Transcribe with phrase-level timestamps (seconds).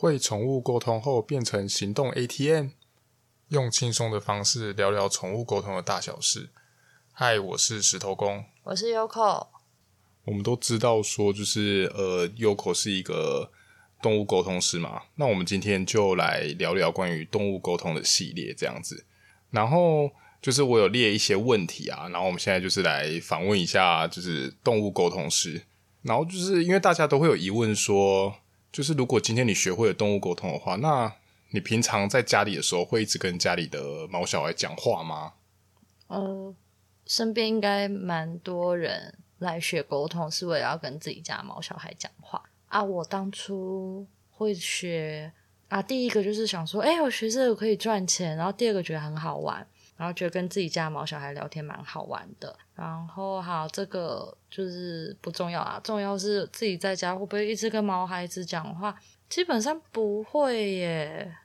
[0.00, 2.68] 会宠物沟通后变成行动 ATM，
[3.48, 6.48] 用轻松的方式聊聊宠物沟通的大小事。
[7.12, 9.48] 嗨，我是石头公，我是 Yoko。
[10.24, 13.50] 我们都知道说，就是呃，Yoko 是一个
[14.00, 15.02] 动物沟通师嘛。
[15.16, 19.04] 那我们今天就来聊聊关于动物沟通的系列，这样子。
[19.50, 20.10] 然后
[20.40, 25.66] 就是我有列一些问题啊，然后我们现在就是来访问一下，就是动物沟通师。
[26.00, 28.36] 然后就是因为大家都会有疑问说。
[28.72, 31.12] 就是如果今天你学会了动物沟通的话，那
[31.50, 35.32] 你平常在家里的时候会一直跟家里的毛小孩讲话吗？
[36.06, 36.54] 呃，
[37.06, 42.82] 身边应该蛮多人来学沟通是为了要跟自己家毛小孩讲话啊。
[42.82, 45.32] 我当初会学
[45.68, 49.66] 啊，第一个就是想说，哎，我学这个可以赚钱，然后第二个觉得很好玩。
[50.00, 58.98] 然后觉得跟自己家毛小孩聊天蛮好玩的，然后好，这个就是不重要啊，重要是自己在家会不会一直跟毛孩子讲话？
[59.28, 61.36] 基本上不会耶，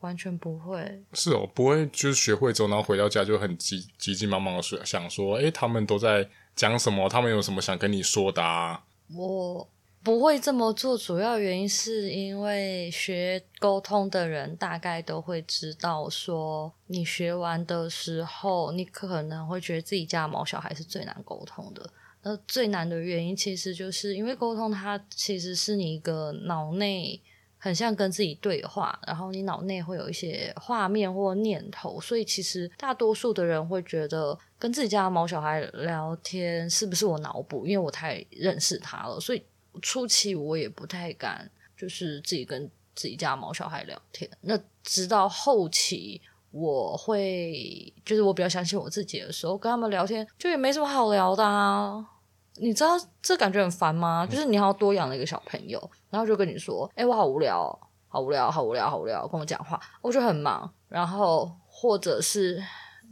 [0.00, 1.04] 完全不会。
[1.12, 7.08] 是哦，不会，就是学会之后，然后回到家就很急急急忙忙的说，想说，诶，他们都在讲什么？
[7.08, 8.82] 他们有什么想跟你说的啊？
[9.14, 9.68] 我。
[10.04, 21.88] 不会这么做，主要原因是因为学沟通的人大概都会知道，说你学完的时候，你可能会觉得自己家毛小孩是最难沟通的。
[22.22, 27.20] 那最难的原因，其实就是因为沟通，它其实是你一个脑内
[27.56, 37.66] 很像跟自己对话，然后你脑内会有一些画面或念头，所以其实大多数的人会觉得跟自己家的毛小孩聊天是不是我脑补？
[37.66, 39.40] 因为我太认识他了，所以。
[39.80, 44.30] 初期我也不太敢，就是自己跟自己家毛小孩聊天。
[44.42, 46.20] 那直到后期，
[46.50, 52.06] 我会就是我比较相信我自己的时候，跟他们聊天就也没什么好聊的啊。
[52.56, 52.90] 你知道
[53.22, 54.26] 这感觉很烦吗？
[54.26, 57.78] 就是你要多养了一个小朋友，然后就跟你说：“哎、我好无聊，哦
[58.08, 60.70] 好无聊，好无聊，好无聊。”跟我讲话，我就很忙。
[60.86, 62.62] 然后或者是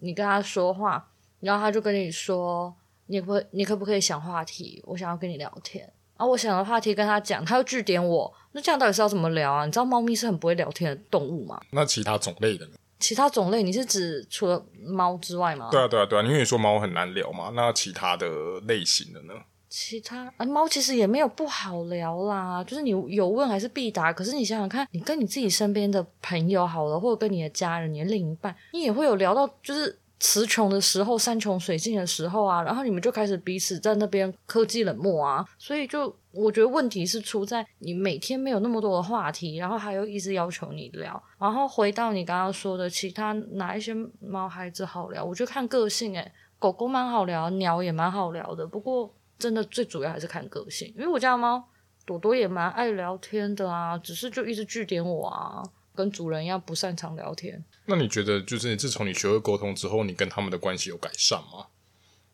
[0.00, 4.82] 你跟他说话，然后他就跟你说：“你可你可不可以想话题？
[4.86, 9.64] 我想要跟你聊天。”然后我想的话题跟他讲，他又拒点我，那这样到底是要怎么聊啊？
[9.64, 11.58] 你知道猫咪是很不会聊天的动物吗？
[11.70, 12.72] 那其他种类的呢？
[12.98, 15.70] 其他种类，你是指除了猫之外吗？
[15.72, 18.28] 对啊，对啊，对啊，因为你说猫很难聊嘛，那其他的
[18.68, 19.32] 类型的呢？
[19.70, 24.12] 其他啊，猫其实也没有不好聊啦，就是你有问还是必答。
[24.12, 29.98] 可是你想想看，你跟你自己身边的朋友好了，或者跟你的家人、你的另一半，你也会有聊到，就是。
[30.20, 51.64] 词穷的时候，山穷水尽的时候啊，然后你们就开始彼此在那边科技冷漠啊，所以就我觉得问题是出在你每天没有那么多的话题，然后还有一直要求你聊，然后回到你刚刚说的其他哪一些猫孩子好聊，我就看个性诶，狗狗蛮好聊，鸟也蛮好聊的，不过真的最主要还是看个性，因为我家猫
[52.04, 55.62] 朵朵也蛮爱聊天的啊，只是就一直拒点我啊。
[55.92, 57.62] 跟主人一样不擅长聊天。
[57.90, 61.66] 那你觉得，就是自从你学会沟通之后，你跟他们的关系有改善吗？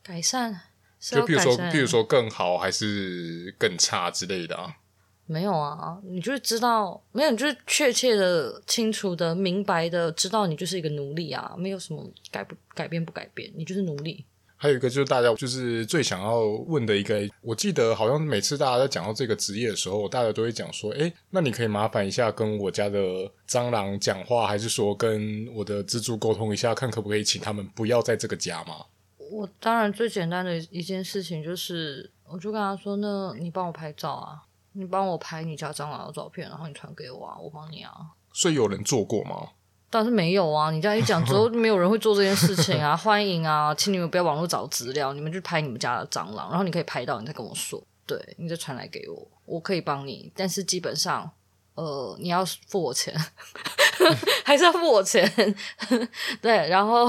[0.02, 0.60] 改善，
[1.00, 4.76] 就比如说，比如说更好还是更差之类的啊？
[5.24, 14.24] 没有啊，你就是知道，没有，你就是确切的、清楚的、明白的知道，你就是一个奴隶啊，没有什么改不改变不改变，你就是奴隶。
[14.56, 22.98] 还有一个就是大家就是最想要问的一个，我记得好像每次大家在讲到这个职业的时候，大家都会讲说：“诶，那你可以麻烦一下跟我家的
[23.48, 28.86] 蟑螂讲话，还是说跟我的蜘蛛沟通一下，看可不可以请他们不要在这个家吗？”
[29.30, 34.42] 我当然最简单的一件事情就是，我就跟他说：“那你帮我拍照啊，
[34.72, 37.92] 你帮我拍你家蟑螂的照片，然后你传给我啊，我帮你啊。”
[38.32, 39.48] 所以有人做过吗？
[39.96, 40.70] 但是没有啊！
[40.70, 42.94] 你这样一讲之后， 没有人会做这件事情啊！
[42.94, 50.30] 欢迎啊，请你们不要网络找资料，你们去拍你们家的蟑螂，然后你可以拍到，你再跟我说，对，你再传来给我，我可以帮你。
[50.36, 51.30] 但是基本上，
[51.76, 53.18] 呃，你要付我钱，
[54.44, 55.26] 还是要付我钱？
[56.42, 57.08] 对，然后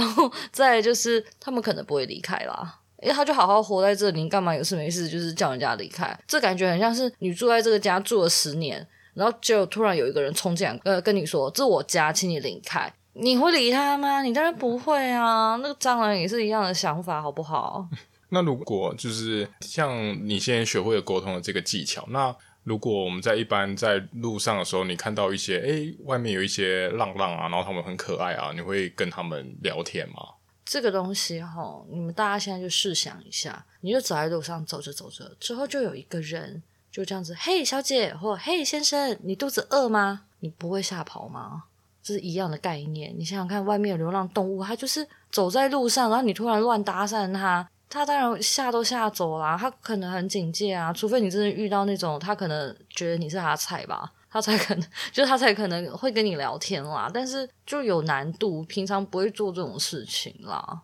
[0.54, 6.18] 再就是他们可能不会离开啦，因为他就好好活在这里，你干嘛有事没事就是叫人家离开？
[6.26, 8.88] 这感觉很像是你住在这个家住了十年。
[9.18, 14.22] 然后就突然有一个人冲进来，呃，跟你说：“这是我家，请你离开。”你会理他吗？
[14.22, 15.56] 你当然不会啊。
[15.64, 17.88] 那个蟑螂也是一样的想法，好不好？
[18.30, 19.92] 那如果就是像
[20.24, 30.18] 你现在学会了沟通的这个技巧，那如果我们在一般在路上的时候，你看到一些诶外面有一些浪浪啊，然后他们很可爱啊，你会跟他们聊天吗？
[30.64, 36.62] 这个东西哈，你们大家现在就试想一下，你就走在路上走着走着，之后就有一个人。
[36.98, 40.24] 就这样子，嘿，小姐，或嘿，先生，你肚子饿吗？
[40.40, 41.66] 你不会吓跑吗？
[42.02, 43.14] 这是一样的概念。
[43.16, 49.56] 你想想看，外面的流浪动物，它就是走在路上，然后你突然乱搭讪它，它当然吓都吓走啦。
[49.56, 54.12] 它可能很警戒啊，除非你真的遇到那种，它可能觉得你是它的菜吧。
[54.32, 57.12] 他才可能，就是他才可能会跟你聊天啦。
[57.14, 60.82] 但是就有难度，平常不会做这种事情啦。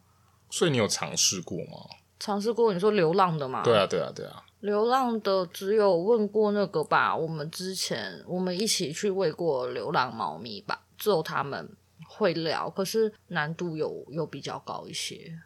[0.51, 1.89] 所以你有尝试过吗？
[2.19, 3.63] 尝试过，你说流浪的吗？
[3.63, 4.42] 对啊，对啊，对啊。
[4.63, 11.69] 流浪的只有问过那个吧，我们之前我们一起去喂过流浪猫咪吧，只有他们
[12.07, 15.37] 会聊，可是难度有有比较高一些。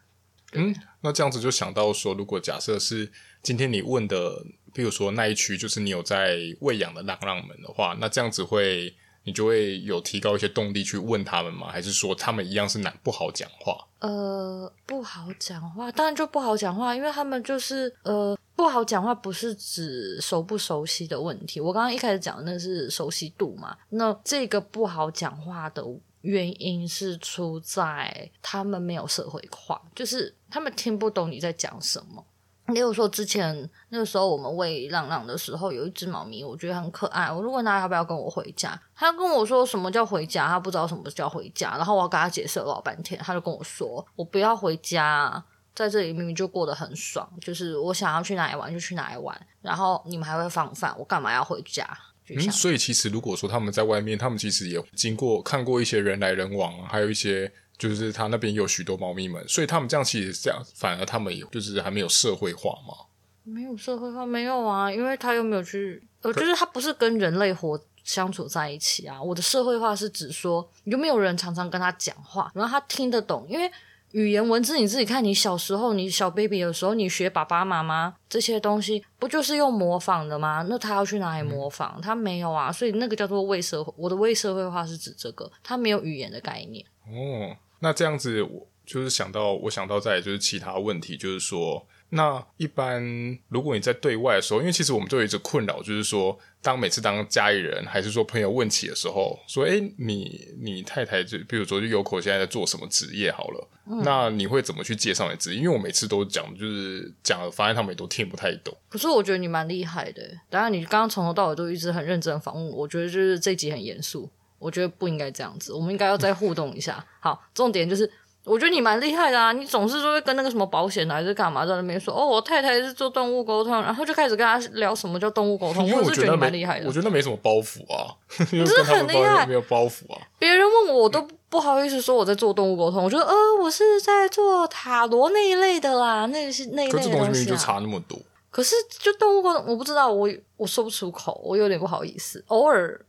[0.53, 3.11] 嗯，那这样子就想到说，如果假设是
[3.41, 11.69] 今天你问的，比如说那一区就是你有在喂养的浪浪们的话，那这样子会你就会有提高一些动力去问他们吗？
[11.71, 13.87] 还是说他们一样是难不好讲话？
[13.97, 18.37] 呃，不好讲话，当然就不好讲话，因为他们就是呃。
[18.57, 23.77] 不好讲话不是指熟不熟悉的问题，我刚刚一开始讲的那是熟悉度嘛。
[23.89, 25.83] 那这个不好讲话的
[26.21, 32.25] 原因是出在他们没有社会化，就是他们听不懂你在讲什么。
[32.73, 45.45] 例如说之前那个时候我们喂浪浪的时候，有一只猫咪，我觉得很可爱，我就问他要不要跟我回家，他跟我说什么叫回家，他不知道什么叫回家，然后我要跟他解释了老半天，他就跟我说我不要回家。
[45.77, 51.87] 在这里明明就过得很爽，就是我想要去哪里玩就去哪里玩，然后你们还会放饭，我干嘛要回家？
[52.29, 63.05] 嗯，所以其实如果说他们在外面，他们其实也经过看过一些人来人往，还有一些就是他那边有许多猫咪们，所以他们这样其实是这样，反而他们有就是还没有社会化嘛？
[63.43, 69.21] 没有社会化，没有啊，因为他又没有去，呃，就是他不是跟人类活相处在一起啊。
[69.21, 73.71] 我的社会化是指说有没有人常常跟他讲话，然后他听得懂，因为。
[74.11, 80.65] 语言文字，你自己看，你小时候，你小 baby 的时候，你学爸爸妈妈这些东西，不就是用模仿的吗？
[80.69, 81.99] 那他要去哪里模仿？
[82.01, 83.93] 他没有啊，所以那个叫做未社会。
[83.97, 86.85] 我的未社会化是指这个，他没有语言的概念。
[87.05, 91.85] 哦，那这样子，我就是想到，我想到在就是其他问题，就是说。
[92.09, 93.03] 那一般，
[93.49, 105.59] 如果你在对外的时候，因为其实我们都有一直困扰，就是说，当每次当家里人还是说朋友问起的时候，说，哎、欸，你你太太就，比如说就有口现在在做什么职业好了，嗯、那你会怎么去介绍你的职业？
[105.59, 108.73] 因为我每次都讲，就是讲了，发现他们也都听不太懂。
[108.87, 114.29] 可是我觉得你蛮厉害的，当然你刚刚从头到尾都一直很认真访问，我觉得就是这集很严肃，
[114.59, 117.05] 我觉得不应该这样子，我们应该要再互动一下。
[117.19, 118.09] 好，重点就是。
[118.47, 119.51] 我觉得你蛮厉害的啊！
[119.51, 125.83] 你总是就会跟那个什么保险还是干嘛在那边说哦，我太太是做动物沟通，然后就开始跟他聊什么叫动物沟通。
[125.91, 126.87] 我是觉得你蛮厉害的。
[126.87, 128.15] 我觉得那没什么包袱啊，
[128.51, 130.21] 你是很厉害，没有包袱啊。
[130.39, 137.11] 别人问我，我都不好意思说我在做动物沟通，我觉得呃，我是在做塔罗那一类的啦，那是那一类的东西啊。
[137.11, 138.17] 可这东西就差那么多。
[138.49, 143.01] 可是就动物沟通，我不知道，我我说不出口，我有点不好意思，偶尔。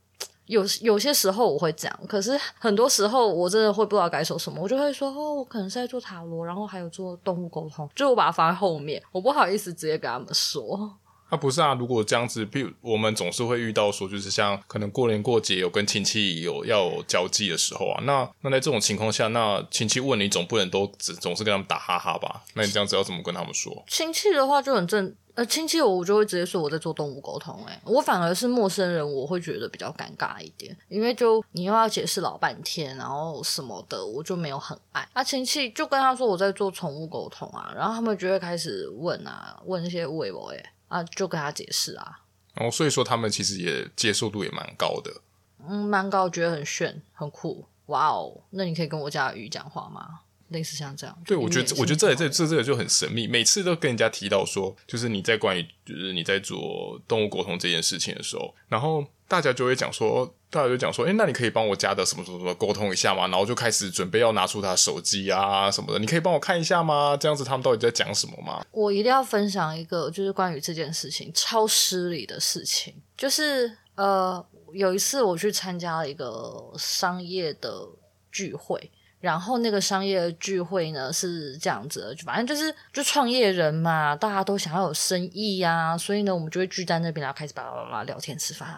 [0.49, 10.99] 有有些时候我会讲，可是很多时候我真的会不知道该说什么，我就会说哦，我可能是在做塔罗，然后还有做动物沟通，就我把它放在后面，我不好意思直接跟他们说。
[11.29, 22.43] 啊，不是啊，如果这样子，比如我们总是会遇到说，就是像可能过年过节有跟亲戚有要有交际的时候啊，那那在这种情况下，那亲戚问你，总不能都只总是跟他们打哈哈吧？
[22.55, 23.85] 那你这样子要怎么跟他们说？
[23.87, 25.15] 亲戚的话就很正。
[25.39, 35.09] 呃，亲戚我就会直接说我在做动物沟通，诶，我反而是陌生人，我会觉得比较尴尬一点，因为就你又要解释老半天，然后什么的，我就没有很爱。
[35.15, 42.19] 那、啊、亲戚就跟他说我在做宠物沟通啊，然后他们就会开始问啊，问一些问题，诶，啊，就跟他解释啊。
[42.57, 45.21] 哦，所以说他们其实也接受度也蛮高的，
[45.69, 50.23] 嗯，蛮高，觉得很炫，很酷，哇哦，那你可以跟我家的鱼讲话吗？
[50.49, 53.27] 类似像这样，对，我觉得，我觉得这这这这个就很神秘。
[53.27, 63.27] 每次都跟人家提到说，就是你在关于就是你在做动物沟通这件事情的时候，然后大家就会讲说，大家就讲说，哎，那你可以帮我家的什么什么什么沟通一下吗？
[63.29, 67.15] 然后就开始准备要拿出他手机啊什么的，你可以帮我看一下吗？
[67.15, 68.65] 这样子他们到底在讲什么吗？
[68.71, 77.87] 我一定要分享一个，就是关于这件事情超失礼的事情，就是呃，有一次我去参加了一个商业的
[78.33, 78.91] 聚会。
[79.21, 88.69] 然后那个商业聚会呢是这样子的，就反正就是就创业人嘛，大家都想要有生意呀、所以呢我们就会聚在那边，然后开始巴拉巴拉聊天吃饭，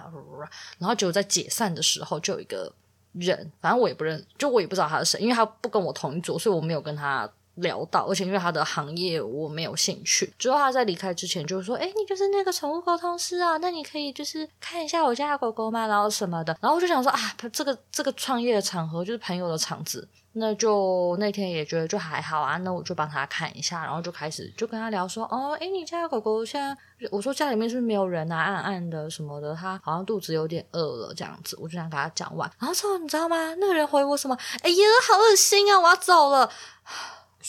[0.79, 2.73] 然后就在解散的时候就有一个
[3.13, 10.33] 人，反正我也不认，就我也不知道他是谁，因为他不跟我同一桌，所以我没有跟他聊到，而且因为他的行业我没有兴趣。
[10.39, 15.87] 之后他在离开之前就说：“哎，你就是那个宠物沟通师啊，那你可以就是看一下我家的狗狗吗？
[15.87, 17.19] 然后什么的。”然后我就想说啊，
[17.53, 20.09] 这个这个创业的场合就是朋友的场子。
[20.33, 33.55] 那就那天也觉得就还好啊，那我就帮他看一下，然后就开始就跟他聊说，哦，诶，你家的狗狗现在，我说家里面是不是没有人啊，暗暗的什么的，他好像肚子有点饿了这样子，我就想给他讲完，然后之后你知道吗？
[33.59, 34.39] 那个人回我什么？
[34.63, 36.49] 哎呀，好恶心啊，我要走了。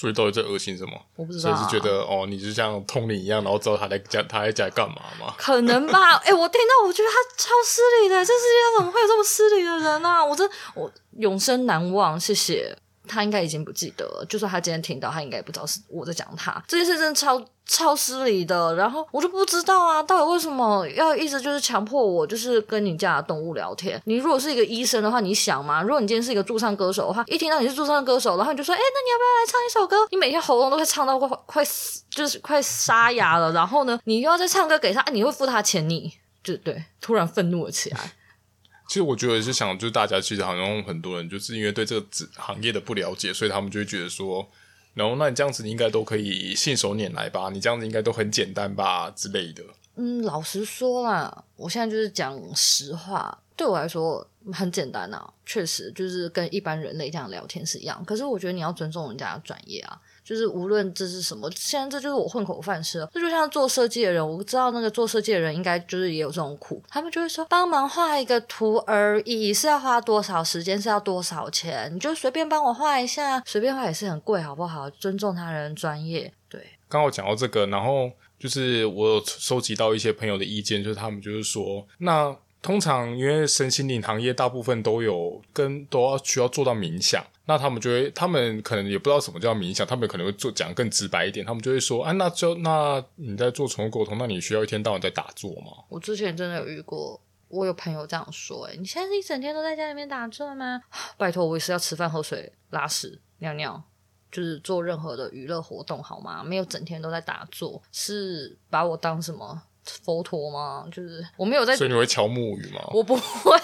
[0.01, 0.99] 所以到底在恶心什么？
[1.15, 1.55] 我不知道、啊。
[1.55, 5.35] 所以是觉得哦，你就像通灵一样，然后知道他在家他在家干嘛吗？
[5.37, 6.15] 可能吧。
[6.25, 10.25] 哎、欸，我听到我觉得他超失礼的，这世界上怎么会有这么失礼的人呢、啊？
[10.25, 12.19] 我真我永生难忘。
[12.19, 12.75] 谢谢。
[13.11, 16.63] 他应该已经不记得了，就算他今天听到，他应该也不知道是我在讲他。
[16.67, 24.01] 这件事真的超超失礼的，然后我就不知道啊，到底为什么要一直就是强迫我，就是跟你家的动物聊天？
[24.05, 25.81] 你如果是一个医生的话，你想吗？
[25.81, 30.07] 如果你今天是一个驻唱歌手的话，一听到你是驻唱歌手，然后你就说，哎，那你要不要来唱一首歌？
[30.09, 36.13] 你每天喉咙都会唱到快快死，就是快沙哑了，然后呢，你又要再唱歌给他，你会付他钱，你
[36.43, 38.13] 就对，突然愤怒了起来。
[38.91, 42.05] 其实我觉得是想，就是大家其实好像很多人就是因为对这个
[42.35, 44.45] 行业的不了解，所以他们就会觉得说，
[44.95, 47.49] 然后那你这样子你应该都可以信手拈来吧？
[47.53, 49.63] 你这样子应该都很简单吧之类的。
[49.95, 58.03] 嗯，老实说啦，我现在就是讲实话，对我来说很简单啊，确实就是跟一般人类这样聊天是一样。
[58.03, 59.95] 可是我觉得你要尊重人家的专业啊。
[60.23, 63.07] 就是无论这是什么，现在这就是我混口饭吃。
[63.13, 66.81] 这就像做设计的人，我知道那个做设计的人应该就是也有这种苦。
[66.87, 71.93] 他们就会说，帮忙画一个图而已，是要花多少时间，是要多少钱？
[71.93, 74.89] 你就随便帮我画一下，随便画也是很贵，好不好？
[74.89, 76.33] 尊重他人专业。
[76.49, 87.25] 对，刚好讲到这个，然后就是我有收集到一些朋友的意见，就是他们就是说，那通常因为身心灵行业大部分都有跟都要需要做到冥想。
[87.45, 95.71] 那他们就会，他们可能也不知道什么叫冥想，他们可能会做讲更直白一点，他们就会说，啊，那就那你在做宠物沟通，那你需要一天到晚在打坐吗？
[95.89, 100.81] 我之前真的有遇过，我有朋友这样说，诶，你现在是一整天都在家里面打坐吗？
[101.17, 103.83] 拜托，我也是要吃饭、喝水、拉屎、尿尿，
[104.31, 106.43] 就是做任何的娱乐活动好吗？
[106.43, 110.87] 没有整天都在打坐，是把我当什么佛陀吗？
[110.91, 112.81] 就是我没有在，所以你会敲木鱼吗？
[112.93, 113.59] 我不会，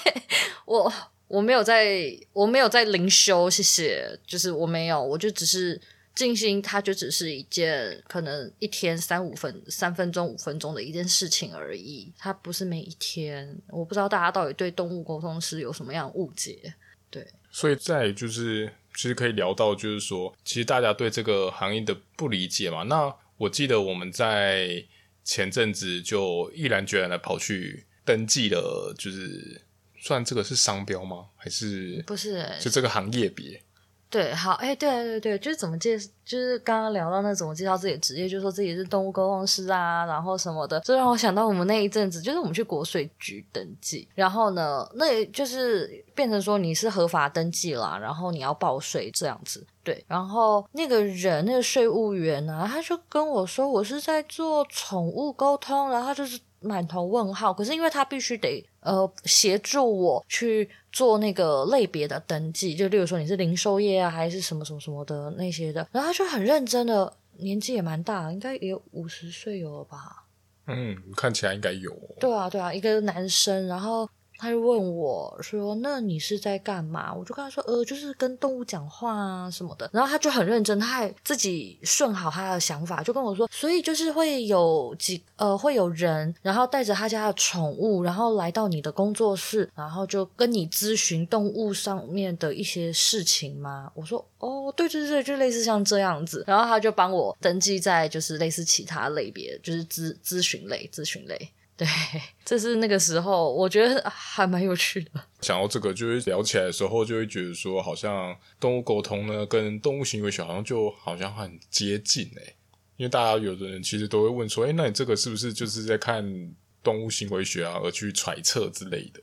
[0.66, 0.94] 我。
[1.28, 4.18] 我没有在，我没有在灵修，谢谢。
[4.26, 5.78] 就是我没有，我就只是
[6.16, 12.10] 静心，它就只是一件可能一天三五分、三分钟、五分钟的一件事情而已。
[12.18, 13.54] 它不是每一天。
[13.68, 16.74] 我不知道大家到底对动物沟通师有什么样的误解。
[17.10, 22.84] 对，所以在就是其实可以聊到，就是说，其实大家对这个行业的不理解嘛。
[22.84, 24.82] 那我记得我们在
[25.28, 29.62] 前阵子就毅然决然的跑去登记了，就是。
[30.00, 31.26] 算这个是商标吗？
[31.36, 32.58] 还是不是、欸？
[32.62, 33.62] 就这个行业别？
[34.10, 56.40] 对，好，哎、对对对，就是怎么介，就是刚刚聊到那怎么介绍自己的职业，就说自己是动物沟通师啊，然后什么的，这让我想到我们那一阵子，就是我们去国税局登记，然后呢，那也就是变成说你是合法登记啦，然后你要报税这样子，对，然后那个人那个税务员啊，他就跟我说我是在做宠物沟通，然后他就是。
[56.60, 70.26] 满头问号，可是因为他必须得呃协助我去做那个类别的登记，就例如说你是零售业啊，还是什么什么什么的那些的，然后他就很认真的，年纪也蛮大，应该也有五十岁有了吧？
[70.68, 71.92] 嗯，看起来应该有。
[72.20, 74.10] 对啊，对啊，一个男生，然后。
[74.38, 101.50] 他就问我说：“那你是在干嘛？”我就跟他说：“呃，就是跟动物讲话啊什么的。”然后他就很认真，他还自己顺好他的想法，就跟我说：“所以就是会有几呃会有人，然后带着他家的宠物，然后来到你的工作室，然后就跟你咨询动物上面的一些事情吗？”我说：“哦，对对对，就类似像这样子。”然后他就帮我登记在就是类似其他类别，就是咨咨询类咨询类。
[101.78, 101.88] 对，
[102.44, 105.12] 这是那个时候，我觉得还蛮有趣的。
[105.42, 112.56] 想到这个，就是聊起来的时候，就会觉得说，好像动物沟通呢，跟动物行为学好像就好像很接近诶。
[112.96, 119.22] 因为大家有的人其实都会问说，哎，那你这个是不是就是在看动物行为学啊，而去揣测之类的？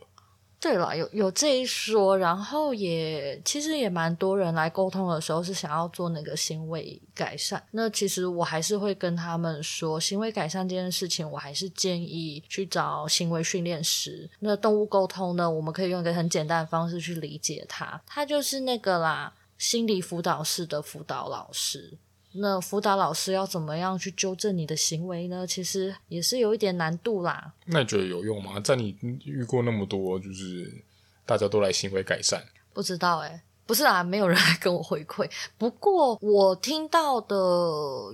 [0.64, 7.62] 对了，有有这一说，然后也其实也蛮多人来沟通的时候是想要做那个行为改善。
[7.72, 14.26] 那其实我还是会跟他们说，行为改善这件事情，我还是建议去找行为训练师。
[14.38, 21.98] 那动物沟通呢，我们可以用一个很简单的方式去理解它，它就是那个啦，心理辅导室的辅导老师。
[22.36, 25.46] 那辅导老师要怎么样去纠正你的行为呢？
[25.46, 27.52] 其实也是有一点难度啦。
[27.66, 28.58] 那你觉得有用吗？
[28.60, 30.82] 在你遇过那么多，就是
[31.24, 35.30] 大家都来行为改善，不知道诶，不是啊，没有人 来跟我回馈。
[35.56, 37.36] 不过我听到的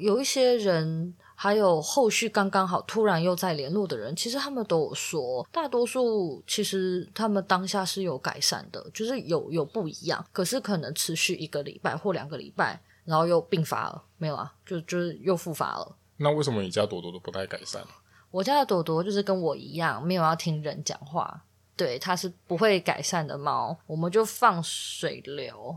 [0.00, 12.78] 有一些人，还有后续刚刚好突然又在联络的人，其实他们都有说，大多数其实他们当下是有改善的，就是有有不一样，可是可能持续一个礼拜或两个礼拜。
[13.10, 15.96] 然后又病发了，没有啊，就就是又复发了。
[16.18, 17.82] 那为什么你家朵朵都不太改善？
[18.30, 21.42] 我家的朵朵就是跟我一样，没有要听人讲话，
[21.76, 23.76] 对，它是不会改善的猫。
[23.86, 25.76] 我们就放水流，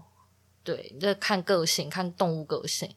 [0.64, 2.90] 对，这看个性，看动物个性。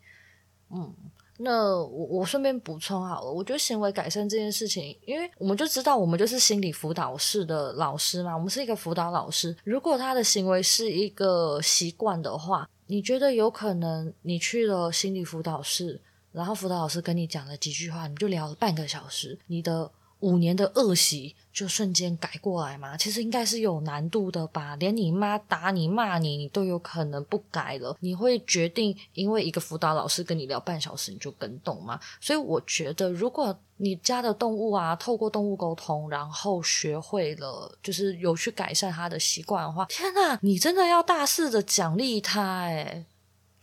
[0.70, 0.94] 嗯。
[1.38, 9.54] 那我我顺便补充好了，我觉得行为改善这件事情，因为我们就知道我们就是心理辅导室的老师嘛，我们是一个辅导老师。
[9.62, 16.00] 如果他的行为是一个习惯的话，你觉得有可能你去了心理辅导室，
[16.32, 22.96] 然后辅导老师跟你讲了几句话，你就聊了半个小时，你的五年的恶习就瞬间改过来吗？
[22.96, 24.74] 其实应该是有难度的吧。
[24.76, 27.96] 连你妈打你骂你，你都有可能不改了。
[28.00, 32.00] 你会决定因为一个辅导老师跟你聊半小时你就更动吗？
[32.20, 43.04] 所以我觉得，如果你家的动物啊，透过动物沟通，然后学会了，就是有去改善它的习惯的话，天哪，你真的要大肆的奖励它诶。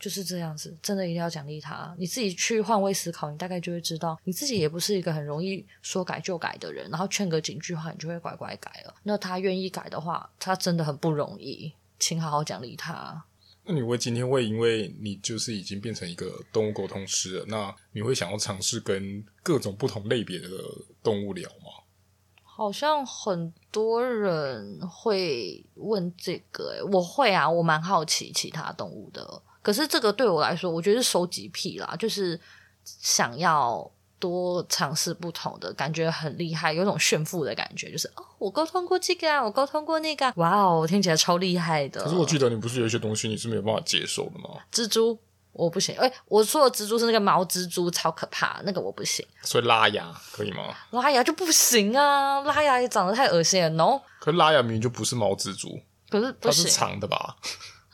[0.04, 1.94] 就是这样子，真的一定要奖励他。
[1.98, 6.90] 你自己去换位思考，你大概就会知道，你自己也不是一个很容易说改就改的人。
[6.90, 8.94] 然后劝个几句话，你就会乖乖改了。
[9.04, 13.24] 那他愿意改的话，他真的很不容易，请好好奖励他。
[13.64, 20.48] 那你会今天会因为你就是已经变成一个动物沟通师了，那你会想要尝试跟各种不同类别的
[21.02, 21.80] 动物聊吗？
[22.42, 29.42] 好像很多人会问这个，诶，我会啊，我蛮好奇其他动物的。
[29.64, 32.38] 可是这个对我来说，我觉得是收集癖啦，就是
[32.84, 42.04] 想要多尝试不同的，感觉很厉害，有种炫富的感觉，就是哦，我沟通过这个啊，我沟通过那个，哇哦，听起来超厉害的。
[42.04, 44.60] 可是我记得你不是有一些东西你是没有办法接受的吗？
[44.70, 45.18] 蜘蛛
[45.52, 49.26] 我不行，哎，我说的蜘蛛是那个毛蜘蛛，超可怕，那个我不行。
[49.42, 50.74] 所以拉牙可以吗？
[50.90, 54.00] 拉牙就不行啊，拉牙也长得太恶心了，no。
[54.20, 55.80] 可是拉牙明明就不是毛蜘蛛，
[56.10, 57.36] 可是它是长的吧？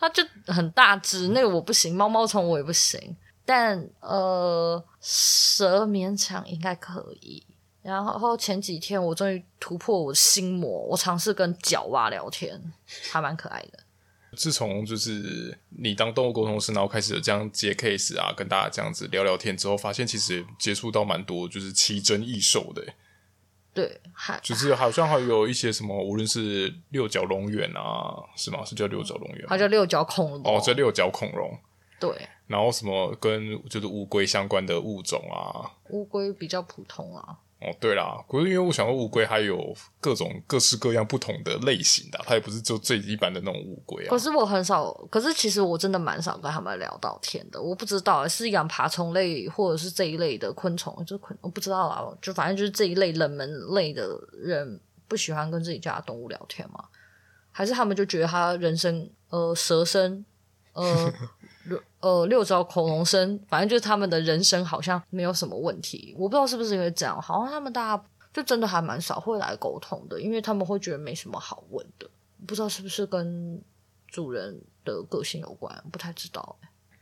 [0.00, 3.14] 它就很大只，那个我不行，毛毛虫我也不行，
[3.44, 7.46] 但呃，蛇勉强应该可以。
[7.82, 12.58] 然后前几天我终于突破我心魔，我尝试跟角蛙聊天，
[13.10, 13.78] 还蛮可爱的。
[14.36, 22.82] 自从就是你当动物沟通师，然后开始有这样接 case 啊，跟大家这样子聊聊天之后，发现其实接触到蛮多就是奇珍异兽的。
[23.80, 28.62] 对，还就是好像还有一些什么，无论是六角龙螈啊，是吗？
[28.62, 29.46] 是叫六角龙螈？
[29.48, 30.42] 它叫六角恐龙。
[30.44, 31.58] 哦，这六角恐龙。
[31.98, 32.14] 对。
[32.46, 35.70] 然后什么跟就是乌龟相关的物种啊？
[35.88, 37.38] 乌龟比较普通啊。
[37.60, 44.08] 哦，对啦，可是因为我想说乌龟还有各种各式各样不同的类型的，它也不是就最一般的那种乌龟啊。
[44.08, 47.60] 可是我很少，可是其实我真的蛮少跟他们聊到天的。
[47.60, 56.84] 我不知道是养爬虫类或者是这一类的昆虫，就是昆，我不知道啊，就反正就是这一类冷门类的人不喜欢跟自己家的动物聊天吗？
[57.52, 60.24] 还是他们就觉得他人生呃蛇身
[60.72, 61.12] 呃。
[62.00, 66.14] 呃，六角恐龙生，反正就是他们的人生好像没有什么问题。
[66.18, 72.08] 我不知道是不是因为这样，好像他们大家就真的还蛮少会来沟通的，因为他们会觉得没什么好问的。
[72.46, 73.60] 不知道是不是跟
[74.08, 76.56] 主人的个性有关，不太知道。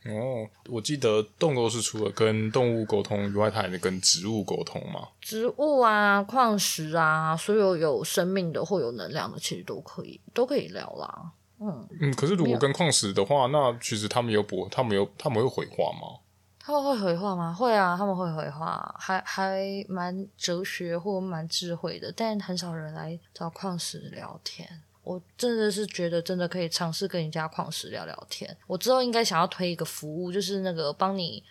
[0.05, 5.09] 哦，我记得动物是除了跟动物沟通以外，它还能跟植物沟通吗？
[5.21, 11.33] 植物啊，矿石啊，所有有生命的或有能量的，其实都可以，都可以聊啦。
[11.61, 16.21] 嗯嗯，可是如果跟矿石的话，那其实他们有不，他们有他们会回话吗？
[16.61, 17.53] 他们会回话吗？
[17.53, 24.68] 会啊，他们会回话，还还蛮哲学或蛮智慧的，但很少人来找矿石聊天。
[25.03, 28.55] 我真的是觉得真的可以尝试跟人家矿石聊聊天。
[28.66, 31.42] 我之后应该想要推一个服务，就是那个帮你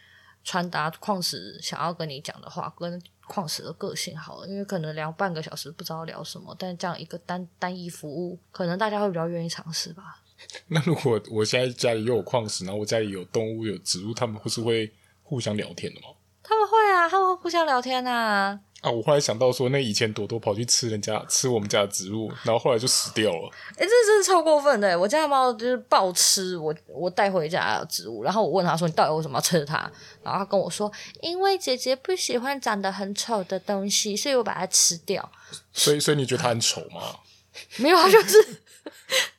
[0.47, 3.01] 传达矿石想要跟你讲的话，跟。
[3.29, 10.23] 矿石的个性好了，因为可能聊半个小时不知道聊什么，但这样一个单单一服务，可能大家会比较愿意尝试吧。
[10.67, 14.89] 那如果我现在家里又有矿石，然后我家里有动物有植物，他们不是会
[15.23, 16.07] 互相聊天的吗？
[16.41, 18.57] 他们会啊，他们会互相聊天啊。
[18.81, 18.91] 啊！
[18.91, 23.49] 我后来想到说，那以前朵朵跑去吃人家吃我们家的植物，然后后来就死掉了。
[23.71, 24.97] 哎、欸，这真的超过分的！
[24.99, 29.91] 我家的猫就是暴吃我我带回家的植物，然后我问他说：“你到底为什么要吃它？”
[30.23, 35.31] 然后他跟我说：“因为姐姐不喜欢长得很丑的东西，所以我把它吃掉。”
[35.73, 37.17] 所以，所以你觉得它很丑吗？
[37.77, 38.61] 没有，它就是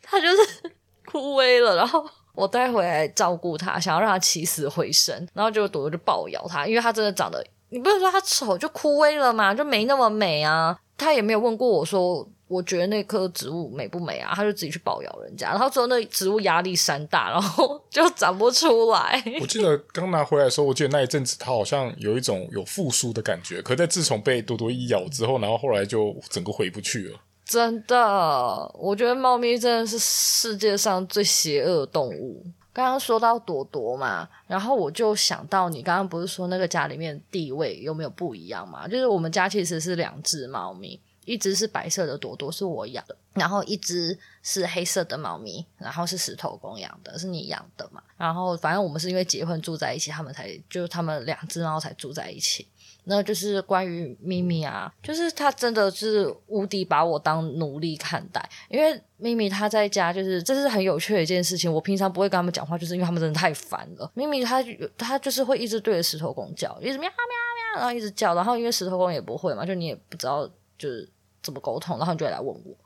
[0.03, 0.73] 它就是
[1.07, 1.77] 枯萎了。
[1.77, 7.47] 然后我带回来照顾它，想要让它起死回生，然后就朵朵就暴咬它，因为它真的长得。
[7.71, 10.79] 你不能说它丑就枯萎了嘛，就没那么美啊。
[10.97, 14.33] 他也没有问过我说，我觉得那棵植物美不美啊？
[14.35, 19.23] 他就自己去暴咬人家，然后之后那植物压力山大，然后就长不出来。
[19.41, 27.21] 我记得刚拿回来的时候，我记得那一阵子它好像有一种有复苏的感觉，可在自从被多多一咬之后，然后后来就整个回不去了。
[27.45, 32.45] 真的，我觉得猫咪真的是世界上最邪恶的动物。
[32.79, 38.87] 刚刚说到朵朵嘛，然后我就想到你刚刚不是说那个家里面地位有没有不一样嘛？
[38.87, 48.01] 就是我们家其实是两只猫咪，一只是白色的朵朵是我养的，然后一只是黑色的猫咪，然后是石头公养的，是你养的嘛？
[48.17, 52.69] 然后反正我们是因为结婚住在一起，他们才就是他们两只猫才住在一起。
[53.11, 61.73] 那就是关于咪咪啊，就是他真的是无敌把我当奴隶看待，因为咪咪他在家就是这是很有趣的一件事情。
[61.73, 64.11] 我平常不会跟他们讲话，就是因为他们真的太烦了。
[64.13, 64.63] 咪咪他
[64.99, 71.09] 他就是会一直对着石头公叫，一直喵喵喵，然后一直叫，然后因为石头公也不会嘛，就你也不知道就是
[71.43, 72.77] 怎么沟通，然后你就会来问我，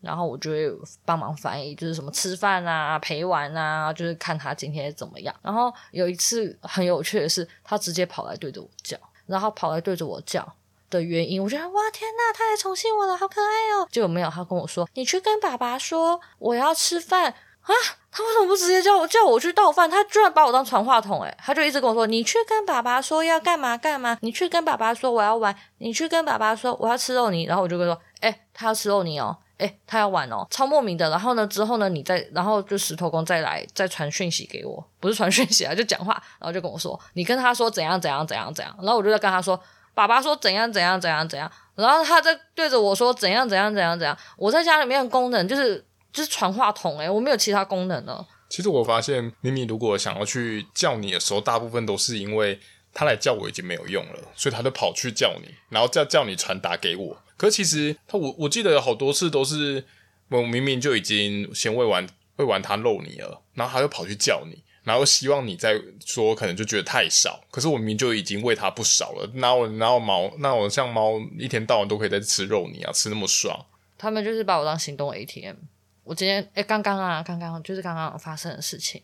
[0.00, 0.70] 然后我就会
[1.04, 5.34] 帮忙翻译，就是什么吃饭啊、陪玩啊，就是看他今天怎么样。
[5.42, 8.96] 然后有一次很有趣的是，他直接跑来对着我叫。
[9.26, 10.54] 然后跑来对着我叫
[10.90, 13.88] 的原因，我觉得哇天呐，他来宠幸我了，好可爱哦！
[13.90, 17.30] 结果没有，他跟我说：“你去跟爸爸说我要吃饭
[17.62, 17.74] 啊！”
[18.14, 19.88] 他为什么不直接叫我叫我去倒饭？
[19.88, 39.58] 他居然把我当传话筒诶，他就一直跟我说：“你去跟爸爸说要干嘛干嘛，你去跟爸爸说我要玩，你去跟爸爸说我要吃肉泥。”然后我就跟他说：“诶，他要吃肉泥哦，诶，他要玩哦，超莫名的。”然后呢，之后呢，你再然后就石头公再来再传讯息给我，不是传讯息啊，就讲话，然后就跟我说：“你跟他说怎样怎样怎样怎样。”然后我就在跟他说
[39.94, 45.84] ：“爸爸说怎样怎样怎样怎样。”然后他在对着我说：“怎样怎样怎样怎样。”我在家里面的功能就是。
[46.12, 48.22] 就是传话筒诶，我没有其他功能呢。
[48.50, 52.60] 其实我发现，咪咪如果想要去叫你的时候，大部分都是因为
[52.92, 57.16] 他来叫我已经没有用了，所以他就跑去叫你，然后叫叫你传达给我。
[57.42, 59.84] 可其实他我我记得有好多次都是
[60.28, 65.74] 我明明就已经先喂完喂完他肉泥了，然后他就跑去叫你，然后希望你再
[66.06, 67.42] 说，可能就觉得太少。
[67.50, 73.66] 可是我明明就已经喂他不少了，那我那我猫那我像猫一天到晚都可以在吃肉泥啊，吃那么爽。
[73.98, 75.56] 他们就是把我当行动 ATM。
[76.04, 79.02] 我今天诶，刚刚啊，刚刚就是刚刚发生的事情，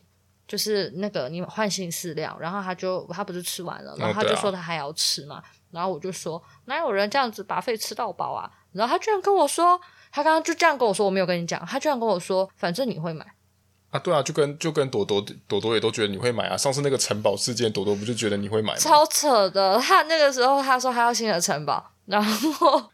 [0.49, 8.49] 就是那个你换新饲料，然后他就他不是吃完了，然后他就说他还要吃嘛，哦啊、然后我就说哪有人这样子把肺吃到饱啊？
[8.71, 9.79] 然后他居然跟我说，
[10.11, 13.23] 他刚刚就这样跟我说，我没有跟你讲，他居然跟我说，反正你会买
[13.91, 13.99] 啊？
[13.99, 16.57] 对啊，就跟就跟朵朵朵朵也都觉得你会买啊。
[16.57, 18.79] 上次那个城堡事件，朵朵不就觉得你会买吗？
[18.79, 22.83] 超扯的，他那个时候他说他要新的城堡，然后。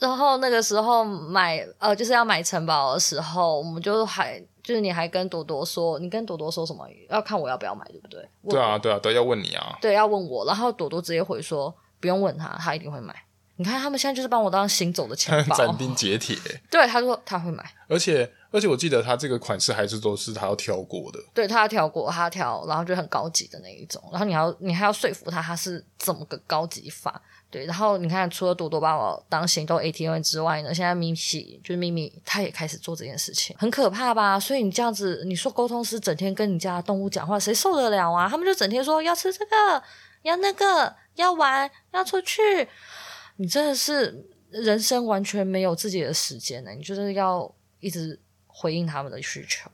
[0.00, 6.84] 然后那个时候买呃就是要买城堡的时候，我们就还就是你还跟朵朵说，你跟朵朵说什么？
[7.08, 8.28] 要看我要不要买，对不对？
[8.50, 9.78] 对啊，对啊，都要问你啊。
[9.80, 13.14] 对，要问我，然后朵朵直接回说不用问他，他一定会买。
[13.58, 16.36] 你看他们现在就是帮我当行走的钱包， 斩钉截铁。
[16.68, 21.20] 对，他说他会买，而且而且我记得他这个款式还是都是他要挑过的。
[21.32, 24.02] 对，他要挑过，他要挑，然后就很高级的那一种。
[24.10, 27.22] 然后你要你还要说服他，他是怎么个高级法？
[27.48, 34.38] 对，然后你看，除了朵朵把我当行动 ATM 之外呢，现在咪咪就是咪咪，他也开始做这件事情，很可怕吧？
[34.38, 38.28] 所以你这样子，你说沟通师整天跟你家动物讲话，谁受得了啊？
[38.28, 39.82] 他们就整天说要吃这个，
[40.22, 42.68] 要那个，要玩，要出去。
[43.36, 49.70] 你真的是人生完全没有自己的时间呢，你就是要一直回应他们的需求。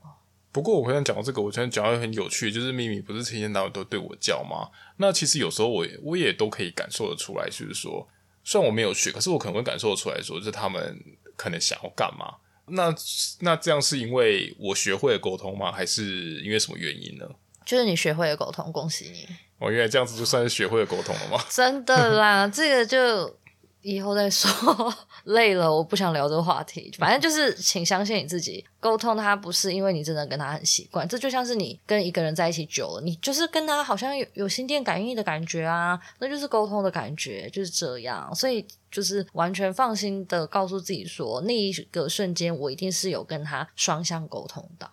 [0.53, 4.69] 不过我刚才讲到这个，我现在讲到很有趣，就是咪咪不是天天到晚都对我叫吗？
[4.97, 8.07] 那其实有时候我也我也都可以感受得出来，就是说，
[8.43, 10.97] 虽然我没有学，可是我可能会感受得出来说，就是他们
[11.35, 12.35] 可能想要干嘛。
[12.67, 12.95] 那
[13.39, 15.71] 那这样是因为我学会了沟通吗？
[15.71, 17.27] 还是因为什么原因呢？
[17.65, 19.27] 就是你学会了沟通，恭喜你！
[19.57, 21.43] 我原来这样子就算是学会了沟通了吗？
[21.49, 23.37] 真的啦，这个就。
[23.83, 24.49] 以后再说，
[25.25, 26.91] 累了，我不想聊这个话题。
[26.97, 38.33] 反正就是，请相信你自己，沟通他不是因为你真的跟他很习惯，这就像是你跟一个人在一起久了，你就是跟他好像有有心电感应的感觉啊，那就是沟通的感觉，就是这样。
[38.33, 44.89] 所以就是完全放心的告诉自己说，那一个瞬间我一定是有跟他双向沟通到。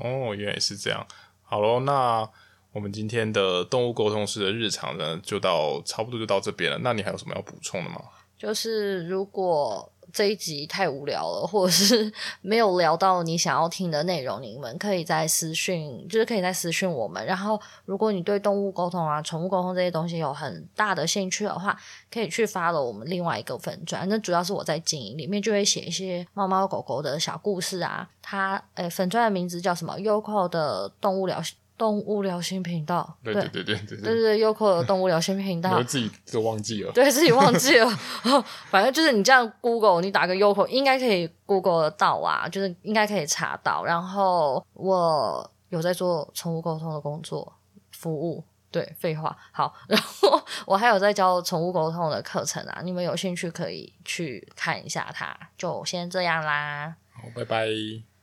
[0.00, 1.06] 哦，原来是这样。
[1.42, 2.28] 好喽，那。
[2.72, 6.76] 我们今天的动物沟通师的日常呢，就到差不多就到这边了。
[6.82, 8.02] 那你还有什么要补充的吗？
[8.38, 17.24] 就是如果这一集太无聊了，或者是 没有聊到你想要听的内容，你们可以在私讯，就是可以在私讯我们。
[17.26, 21.78] 然后，如果你对动物沟通啊、宠物沟通这些东西有很大的兴趣的话，
[22.10, 24.08] 可以去 follow 我们另外一个粉专。
[24.08, 28.08] 那主要是我在经营，里面就会写一些猫猫狗狗的小故事啊。
[28.22, 31.42] 它诶，粉专的名字叫什么？Yoko 的动物疗。
[31.78, 33.42] 动物聊心频道，对对。
[33.48, 37.88] 对对对对对，Yoko 的动物聊心频道，我自己都忘记了， 对自己忘记了，
[38.70, 43.84] 反正就是你这样 Google，你打个 Yoko 应该可以 Google 得到啊，就是应该可以查到。
[43.84, 47.52] 然后我有在做宠物沟通的工作
[47.92, 58.15] 服务，对，废话，好， 然后我还有在教宠物沟通的课程啊，你们有兴趣可以去看一下它，就先这样啦，好，拜拜。